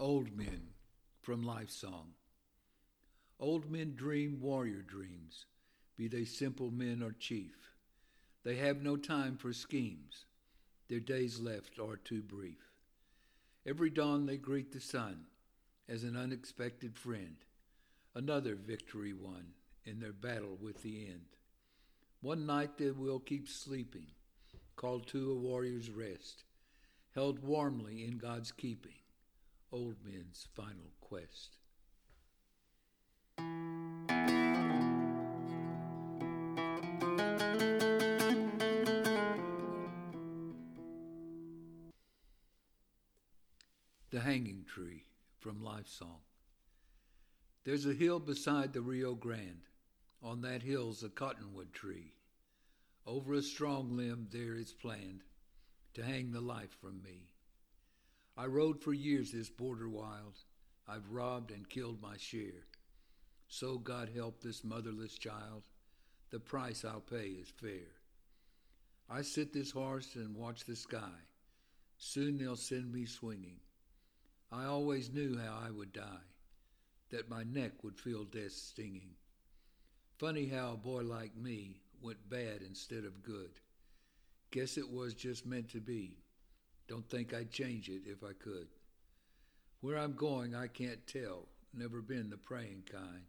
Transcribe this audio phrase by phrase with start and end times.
[0.00, 0.68] Old Men
[1.22, 2.12] from Life Song.
[3.40, 5.46] Old men dream warrior dreams,
[5.96, 7.72] be they simple men or chief.
[8.44, 10.26] They have no time for schemes,
[10.88, 12.70] their days left are too brief.
[13.66, 15.26] Every dawn they greet the sun
[15.88, 17.38] as an unexpected friend,
[18.14, 19.46] another victory won
[19.84, 21.26] in their battle with the end.
[22.20, 24.06] One night they will keep sleeping,
[24.76, 26.44] called to a warrior's rest,
[27.16, 28.94] held warmly in God's keeping
[29.70, 31.56] old men's final quest.
[44.10, 45.04] The Hanging Tree
[45.38, 46.20] from Life Song.
[47.64, 49.62] There's a hill beside the Rio Grande.
[50.22, 52.14] On that hill's a cottonwood tree.
[53.06, 55.22] Over a strong limb there is planned
[55.94, 57.28] to hang the life from me.
[58.40, 60.38] I rode for years this border wild.
[60.86, 62.66] I've robbed and killed my share.
[63.48, 65.64] So God help this motherless child.
[66.30, 67.90] The price I'll pay is fair.
[69.10, 71.18] I sit this horse and watch the sky.
[71.96, 73.58] Soon they'll send me swinging.
[74.52, 76.28] I always knew how I would die,
[77.10, 79.16] that my neck would feel death stinging.
[80.16, 83.50] Funny how a boy like me went bad instead of good.
[84.52, 86.18] Guess it was just meant to be.
[86.88, 88.68] Don't think I'd change it if I could.
[89.80, 91.46] Where I'm going, I can't tell.
[91.74, 93.26] Never been the praying kind.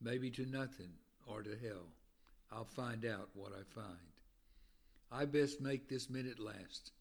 [0.00, 0.92] Maybe to nothing
[1.26, 1.88] or to hell.
[2.52, 4.14] I'll find out what I find.
[5.10, 6.92] I best make this minute last.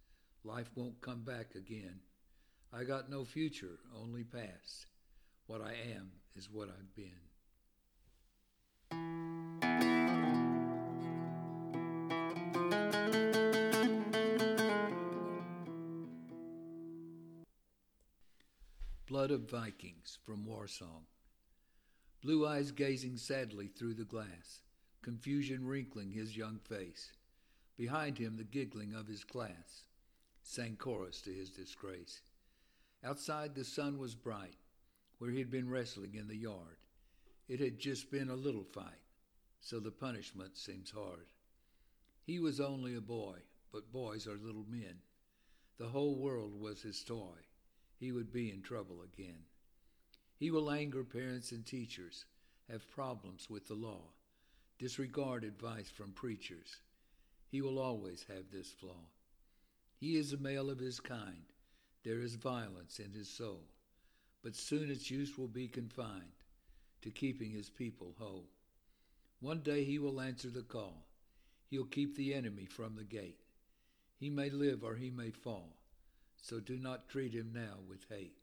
[0.43, 1.99] Life won't come back again.
[2.71, 4.87] I got no future, only past.
[5.47, 7.32] What I am is what I've been.
[19.13, 21.03] Blood of Vikings from War Song.
[22.23, 24.63] Blue eyes gazing sadly through the glass,
[25.03, 27.11] confusion wrinkling his young face.
[27.77, 29.83] Behind him, the giggling of his class
[30.41, 32.21] sang chorus to his disgrace.
[33.03, 34.57] Outside, the sun was bright,
[35.19, 36.79] where he had been wrestling in the yard.
[37.47, 39.03] It had just been a little fight,
[39.61, 41.27] so the punishment seems hard.
[42.23, 43.35] He was only a boy,
[43.71, 44.95] but boys are little men.
[45.77, 47.45] The whole world was his toy
[47.99, 49.45] he would be in trouble again.
[50.37, 52.25] He will anger parents and teachers,
[52.69, 54.01] have problems with the law,
[54.79, 56.77] disregard advice from preachers.
[57.49, 59.05] He will always have this flaw.
[59.99, 61.45] He is a male of his kind.
[62.03, 63.63] There is violence in his soul,
[64.41, 66.33] but soon its use will be confined
[67.01, 68.49] to keeping his people whole.
[69.39, 71.05] One day he will answer the call.
[71.69, 73.41] He'll keep the enemy from the gate.
[74.19, 75.75] He may live or he may fall
[76.43, 78.35] so do not treat him now with hate.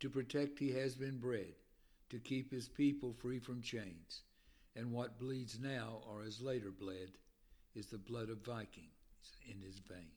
[0.00, 1.54] To protect he has been bred,
[2.08, 4.22] to keep his people free from chains,
[4.74, 7.10] and what bleeds now or has later bled
[7.74, 8.88] is the blood of Vikings
[9.46, 10.08] in his veins.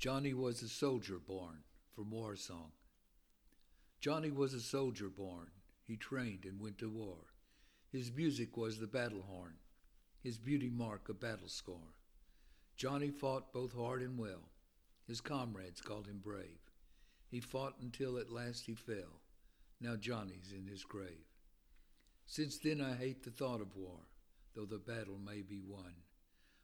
[0.00, 1.58] Johnny was a soldier born
[1.94, 2.72] from War Song.
[4.00, 5.46] Johnny was a soldier born
[5.92, 7.18] he trained and went to war.
[7.90, 9.58] His music was the battle horn.
[10.22, 11.98] his beauty mark a battle scar.
[12.76, 14.48] Johnny fought both hard and well.
[15.06, 16.70] His comrades called him brave.
[17.28, 19.20] He fought until at last he fell.
[19.82, 21.28] Now Johnny's in his grave.
[22.24, 23.98] Since then I hate the thought of war,
[24.54, 25.92] though the battle may be won.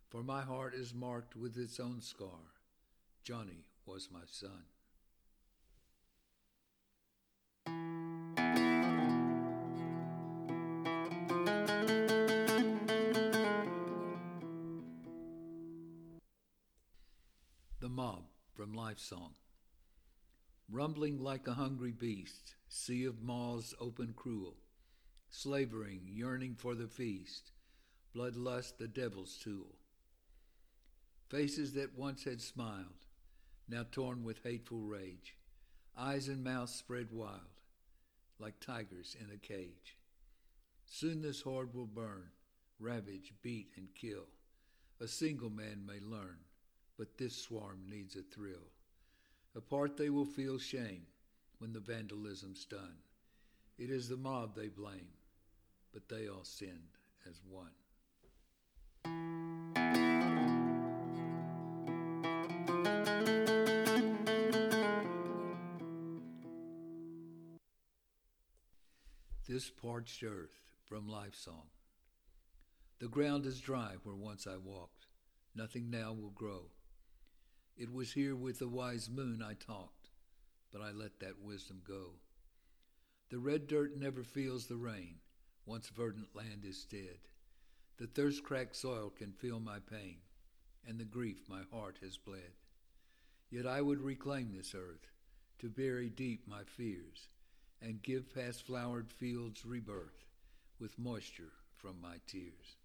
[0.08, 2.54] For my heart is marked with its own scar.
[3.22, 4.64] Johnny was my son.
[18.58, 19.34] From Life Song.
[20.68, 24.56] Rumbling like a hungry beast, sea of maws open cruel,
[25.30, 27.52] slavering, yearning for the feast,
[28.12, 29.76] bloodlust the devil's tool.
[31.28, 33.06] Faces that once had smiled,
[33.68, 35.36] now torn with hateful rage,
[35.96, 37.62] eyes and mouths spread wild,
[38.40, 39.98] like tigers in a cage.
[40.84, 42.30] Soon this horde will burn,
[42.80, 44.26] ravage, beat, and kill.
[45.00, 46.38] A single man may learn,
[46.98, 48.72] but this swarm needs a thrill.
[49.54, 51.06] Apart they will feel shame
[51.58, 52.96] when the vandalism's done.
[53.78, 55.08] It is the mob they blame,
[55.92, 56.98] but they all sinned
[57.28, 57.70] as one.
[69.48, 71.68] This parched earth from Life Song.
[72.98, 75.06] The ground is dry where once I walked.
[75.54, 76.70] Nothing now will grow.
[77.78, 80.10] It was here with the wise moon I talked,
[80.72, 82.14] but I let that wisdom go.
[83.30, 85.20] The red dirt never feels the rain,
[85.64, 87.18] once verdant land is dead.
[87.98, 90.16] The thirst cracked soil can feel my pain,
[90.88, 92.56] and the grief my heart has bled.
[93.48, 95.12] Yet I would reclaim this earth,
[95.60, 97.28] to bury deep my fears,
[97.80, 100.24] and give past flowered fields rebirth
[100.80, 102.76] with moisture from my tears.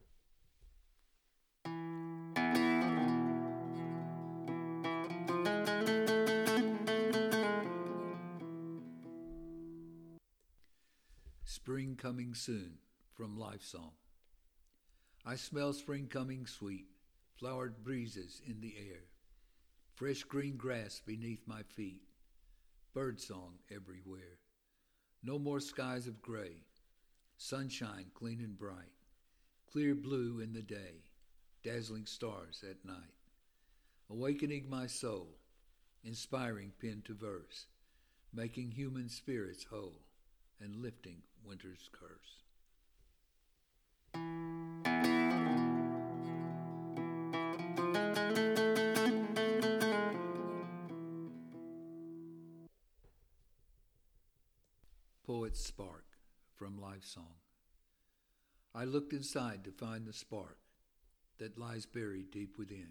[12.03, 12.73] Coming soon
[13.13, 13.94] from Life Song.
[15.25, 16.88] I smell spring coming sweet,
[17.39, 19.05] flowered breezes in the air,
[19.95, 22.01] fresh green grass beneath my feet,
[22.94, 24.39] bird song everywhere.
[25.23, 26.65] No more skies of gray,
[27.38, 28.91] sunshine clean and bright,
[29.71, 31.05] clear blue in the day,
[31.63, 33.15] dazzling stars at night.
[34.09, 35.29] Awakening my soul,
[36.03, 37.67] inspiring pen to verse,
[38.33, 40.01] making human spirits whole
[40.61, 42.44] and lifting winter's curse.
[55.25, 56.05] Poet's Spark
[56.55, 57.35] from Life Song.
[58.75, 60.57] I looked inside to find the spark
[61.39, 62.89] that lies buried deep within,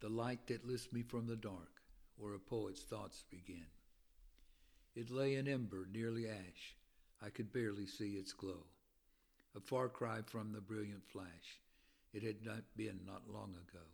[0.00, 1.82] the light that lifts me from the dark
[2.16, 3.66] where a poet's thoughts begin.
[4.94, 6.76] It lay an ember, nearly ash.
[7.20, 8.64] I could barely see its glow.
[9.56, 11.60] A far cry from the brilliant flash.
[12.12, 13.84] It had not been not long ago.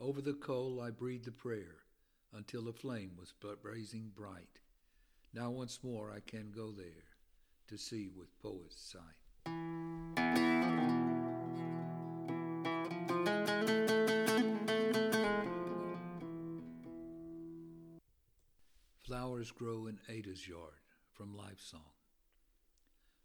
[0.00, 1.76] Over the coal I breathed a prayer
[2.32, 3.32] until the flame was
[3.62, 4.58] blazing bright.
[5.32, 7.04] Now once more I can go there
[7.68, 9.87] to see with poet's sight.
[19.38, 21.92] Flowers grow in Ada's yard from Life Song.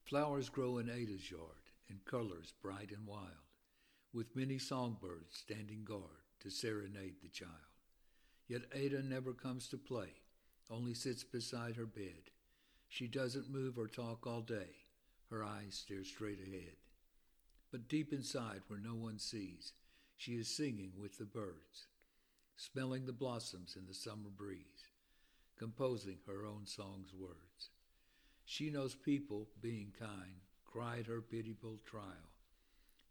[0.03, 3.50] Flowers grow in Ada's yard in colors bright and wild,
[4.13, 7.50] with many songbirds standing guard to serenade the child.
[8.48, 10.10] Yet Ada never comes to play,
[10.70, 12.29] only sits beside her bed.
[12.89, 14.86] She doesn't move or talk all day,
[15.32, 16.75] her eyes stare straight ahead.
[17.72, 19.74] But deep inside, where no one sees,
[20.15, 21.88] she is singing with the birds,
[22.55, 24.92] smelling the blossoms in the summer breeze
[25.57, 27.69] composing her own song's words.
[28.45, 32.31] She knows people, being kind, cried her pitiable trial.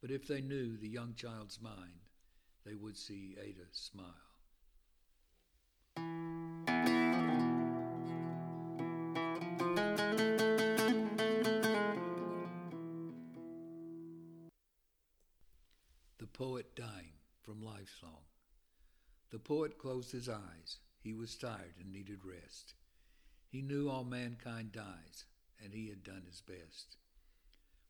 [0.01, 2.01] But if they knew the young child's mind,
[2.67, 4.07] they would see Ada smile.
[16.19, 18.25] The Poet Dying from Life Song.
[19.31, 20.79] The poet closed his eyes.
[21.03, 22.75] He was tired and needed rest.
[23.49, 25.25] He knew all mankind dies,
[25.63, 26.97] and he had done his best.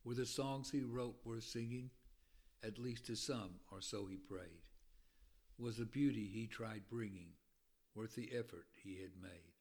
[0.03, 1.91] Were the songs he wrote worth singing?
[2.63, 4.63] At least to some, or so he prayed.
[5.57, 7.33] Was the beauty he tried bringing
[7.93, 9.53] worth the effort he had made?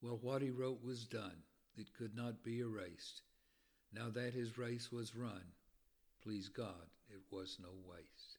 [0.00, 1.42] Well, what he wrote was done.
[1.76, 3.22] It could not be erased.
[3.92, 5.52] Now that his race was run,
[6.22, 8.38] Please God, it was no waste.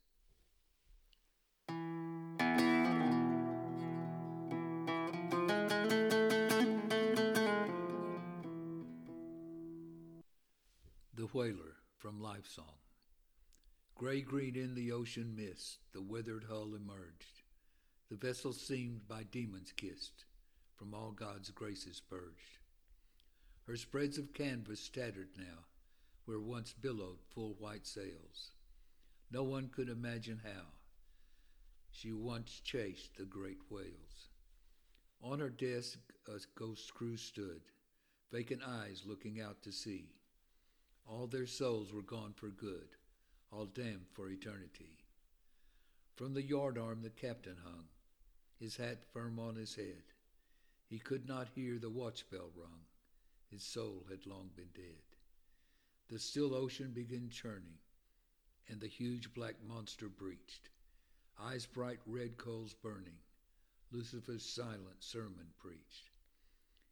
[11.35, 12.77] Whaler from Life Song.
[13.93, 17.41] Gray green in the ocean mist, the withered hull emerged.
[18.09, 20.23] The vessel seemed by demons kissed,
[20.77, 22.59] from all God's graces purged.
[23.67, 25.65] Her spreads of canvas tattered now,
[26.23, 28.51] where once billowed full white sails.
[29.29, 30.67] No one could imagine how
[31.91, 34.29] she once chased the great whales.
[35.21, 35.99] On her desk
[36.29, 37.63] a ghost crew stood,
[38.31, 40.15] vacant eyes looking out to sea.
[41.07, 42.87] All their souls were gone for good,
[43.51, 44.97] all damned for eternity.
[46.15, 47.87] From the yardarm the captain hung,
[48.59, 50.03] his hat firm on his head.
[50.87, 52.81] He could not hear the watch bell rung,
[53.49, 55.01] his soul had long been dead.
[56.09, 57.79] The still ocean began churning,
[58.67, 60.69] and the huge black monster breached,
[61.39, 63.17] eyes bright red coals burning,
[63.91, 66.09] Lucifer's silent sermon preached.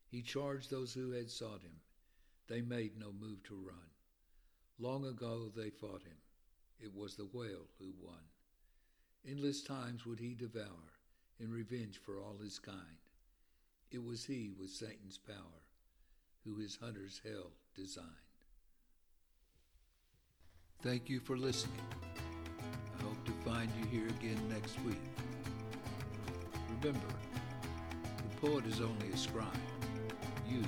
[0.09, 1.81] He charged those who had sought him,
[2.47, 3.92] they made no move to run.
[4.83, 6.17] Long ago they fought him.
[6.77, 8.19] It was the whale who won.
[9.25, 10.91] Endless times would he devour
[11.39, 12.99] in revenge for all his kind.
[13.91, 15.63] It was he with Satan's power
[16.43, 18.07] who his hunter's hell designed.
[20.81, 21.79] Thank you for listening.
[22.99, 24.99] I hope to find you here again next week.
[26.81, 27.07] Remember,
[28.17, 29.47] the poet is only a scribe.
[30.45, 30.61] You